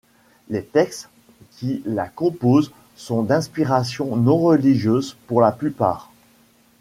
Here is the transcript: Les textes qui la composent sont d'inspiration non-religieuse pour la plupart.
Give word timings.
Les 0.49 0.63
textes 0.63 1.09
qui 1.57 1.83
la 1.85 2.07
composent 2.07 2.71
sont 2.95 3.21
d'inspiration 3.21 4.15
non-religieuse 4.15 5.15
pour 5.27 5.41
la 5.41 5.51
plupart. 5.51 6.09